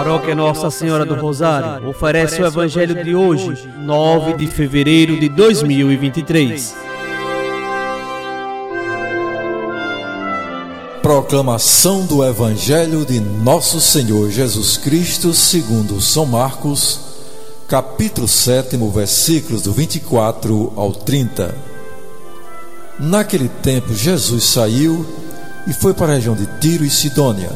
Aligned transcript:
Paróquia 0.00 0.34
Nossa 0.34 0.70
Senhora 0.70 1.04
do 1.04 1.14
Rosário 1.14 1.86
oferece 1.86 2.40
o 2.40 2.46
Evangelho 2.46 3.04
de 3.04 3.14
hoje, 3.14 3.68
9 3.76 4.32
de 4.32 4.46
fevereiro 4.46 5.20
de 5.20 5.28
2023. 5.28 6.74
Proclamação 11.02 12.06
do 12.06 12.24
Evangelho 12.24 13.04
de 13.04 13.20
Nosso 13.20 13.78
Senhor 13.78 14.30
Jesus 14.30 14.78
Cristo, 14.78 15.34
segundo 15.34 16.00
São 16.00 16.24
Marcos, 16.24 17.00
capítulo 17.68 18.26
7, 18.26 18.78
versículos 18.94 19.60
do 19.60 19.72
24 19.74 20.72
ao 20.76 20.92
30. 20.92 21.54
Naquele 22.98 23.50
tempo, 23.50 23.92
Jesus 23.92 24.44
saiu 24.44 25.04
e 25.66 25.74
foi 25.74 25.92
para 25.92 26.12
a 26.12 26.14
região 26.14 26.34
de 26.34 26.46
Tiro 26.58 26.86
e 26.86 26.90
Sidônia 26.90 27.50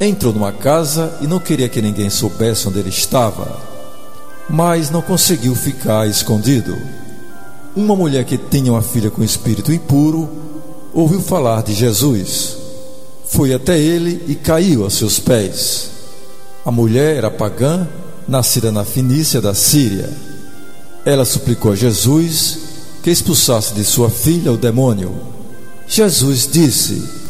Entrou 0.00 0.32
numa 0.32 0.52
casa 0.52 1.16
e 1.22 1.26
não 1.26 1.38
queria 1.38 1.68
que 1.68 1.80
ninguém 1.80 2.10
soubesse 2.10 2.68
onde 2.68 2.78
ele 2.78 2.90
estava, 2.90 3.58
mas 4.48 4.90
não 4.90 5.00
conseguiu 5.00 5.54
ficar 5.54 6.06
escondido. 6.06 6.76
Uma 7.74 7.96
mulher 7.96 8.24
que 8.24 8.36
tinha 8.36 8.72
uma 8.72 8.82
filha 8.82 9.10
com 9.10 9.22
espírito 9.22 9.72
impuro 9.72 10.28
ouviu 10.92 11.20
falar 11.20 11.62
de 11.62 11.72
Jesus. 11.72 12.56
Foi 13.26 13.52
até 13.52 13.78
ele 13.78 14.24
e 14.28 14.34
caiu 14.34 14.86
a 14.86 14.90
seus 14.90 15.18
pés. 15.18 15.90
A 16.64 16.70
mulher 16.70 17.16
era 17.16 17.30
pagã, 17.30 17.86
nascida 18.28 18.70
na 18.70 18.84
Finícia 18.84 19.40
da 19.40 19.54
Síria. 19.54 20.10
Ela 21.04 21.24
suplicou 21.24 21.72
a 21.72 21.76
Jesus 21.76 22.58
que 23.02 23.10
expulsasse 23.10 23.72
de 23.72 23.84
sua 23.84 24.10
filha 24.10 24.52
o 24.52 24.56
demônio. 24.56 25.14
Jesus 25.86 26.48
disse: 26.50 27.25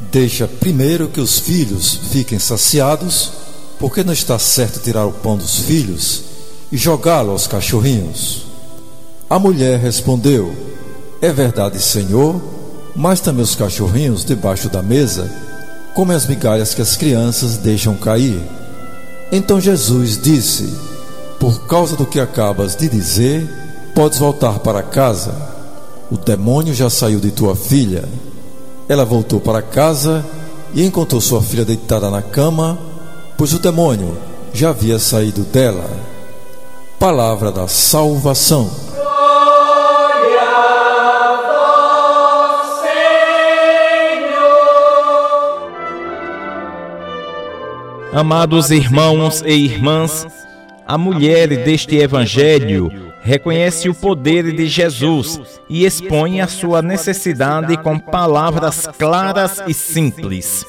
Deixa 0.00 0.48
primeiro 0.48 1.08
que 1.08 1.20
os 1.20 1.38
filhos 1.38 1.98
fiquem 2.10 2.38
saciados, 2.38 3.32
porque 3.78 4.02
não 4.02 4.12
está 4.12 4.38
certo 4.38 4.80
tirar 4.80 5.06
o 5.06 5.12
pão 5.12 5.36
dos 5.36 5.58
filhos 5.58 6.22
e 6.72 6.76
jogá-lo 6.76 7.30
aos 7.30 7.46
cachorrinhos. 7.46 8.46
A 9.28 9.38
mulher 9.38 9.78
respondeu: 9.78 10.54
É 11.20 11.32
verdade, 11.32 11.80
Senhor, 11.80 12.40
mas 12.96 13.20
também 13.20 13.42
os 13.42 13.54
cachorrinhos 13.54 14.24
debaixo 14.24 14.68
da 14.68 14.82
mesa 14.82 15.30
comem 15.94 16.16
as 16.16 16.26
migalhas 16.26 16.74
que 16.74 16.82
as 16.82 16.96
crianças 16.96 17.56
deixam 17.56 17.94
cair. 17.94 18.40
Então 19.30 19.60
Jesus 19.60 20.20
disse: 20.20 20.72
Por 21.38 21.66
causa 21.66 21.96
do 21.96 22.06
que 22.06 22.18
acabas 22.18 22.74
de 22.74 22.88
dizer, 22.88 23.48
podes 23.94 24.18
voltar 24.18 24.58
para 24.60 24.82
casa. 24.82 25.34
O 26.10 26.16
demônio 26.16 26.74
já 26.74 26.90
saiu 26.90 27.20
de 27.20 27.30
tua 27.30 27.54
filha. 27.54 28.08
Ela 28.90 29.04
voltou 29.04 29.38
para 29.38 29.62
casa 29.62 30.26
e 30.74 30.84
encontrou 30.84 31.20
sua 31.20 31.40
filha 31.40 31.64
deitada 31.64 32.10
na 32.10 32.20
cama, 32.20 32.76
pois 33.38 33.54
o 33.54 33.60
demônio 33.60 34.18
já 34.52 34.70
havia 34.70 34.98
saído 34.98 35.42
dela. 35.42 35.88
Palavra 36.98 37.52
da 37.52 37.68
salvação. 37.68 38.68
Amados 48.12 48.72
irmãos 48.72 49.40
e 49.46 49.52
irmãs, 49.52 50.26
a 50.84 50.98
mulher 50.98 51.46
deste 51.62 51.94
evangelho 51.94 53.09
reconhece 53.22 53.88
o 53.88 53.94
poder 53.94 54.52
de 54.52 54.66
Jesus 54.66 55.40
e 55.68 55.84
expõe 55.84 56.40
a 56.40 56.46
sua 56.46 56.82
necessidade 56.82 57.76
com 57.78 57.98
palavras 57.98 58.88
claras 58.98 59.62
e 59.66 59.74
simples. 59.74 60.66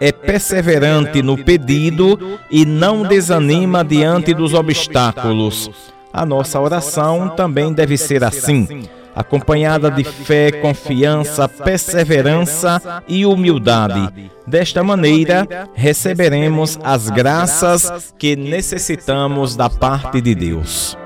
É 0.00 0.10
perseverante 0.12 1.22
no 1.22 1.36
pedido 1.36 2.38
e 2.50 2.64
não 2.64 3.02
desanima 3.02 3.84
diante 3.84 4.32
dos 4.32 4.54
obstáculos. 4.54 5.70
A 6.12 6.24
nossa 6.24 6.58
oração 6.58 7.28
também 7.28 7.72
deve 7.72 7.96
ser 7.98 8.24
assim, 8.24 8.88
acompanhada 9.14 9.90
de 9.90 10.02
fé, 10.02 10.50
confiança, 10.50 11.46
perseverança 11.46 13.02
e 13.06 13.26
humildade. 13.26 14.30
Desta 14.46 14.82
maneira, 14.82 15.46
receberemos 15.74 16.78
as 16.82 17.10
graças 17.10 18.14
que 18.18 18.34
necessitamos 18.34 19.54
da 19.54 19.68
parte 19.68 20.20
de 20.20 20.34
Deus. 20.34 20.96